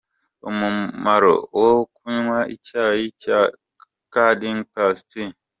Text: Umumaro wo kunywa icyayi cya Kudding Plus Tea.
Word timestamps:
Umumaro 0.49 1.33
wo 1.61 1.73
kunywa 1.95 2.39
icyayi 2.55 3.05
cya 3.21 3.39
Kudding 4.13 4.59
Plus 4.71 4.99
Tea. 5.09 5.35